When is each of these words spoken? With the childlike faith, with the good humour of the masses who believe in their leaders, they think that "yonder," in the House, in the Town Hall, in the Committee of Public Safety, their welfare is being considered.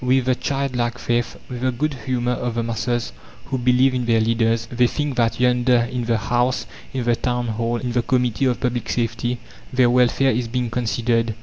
With 0.03 0.25
the 0.25 0.33
childlike 0.33 0.97
faith, 0.97 1.37
with 1.47 1.61
the 1.61 1.71
good 1.71 1.93
humour 2.07 2.31
of 2.31 2.55
the 2.55 2.63
masses 2.63 3.13
who 3.45 3.59
believe 3.59 3.93
in 3.93 4.05
their 4.07 4.19
leaders, 4.19 4.67
they 4.71 4.87
think 4.87 5.15
that 5.17 5.39
"yonder," 5.39 5.87
in 5.91 6.05
the 6.05 6.17
House, 6.17 6.65
in 6.91 7.03
the 7.03 7.15
Town 7.15 7.49
Hall, 7.49 7.75
in 7.77 7.91
the 7.91 8.01
Committee 8.01 8.45
of 8.45 8.59
Public 8.59 8.89
Safety, 8.89 9.37
their 9.71 9.91
welfare 9.91 10.31
is 10.31 10.47
being 10.47 10.71
considered. 10.71 11.35